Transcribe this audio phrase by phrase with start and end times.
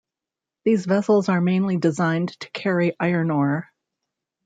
[0.65, 3.71] These vessels are mainly designed to carry iron ore.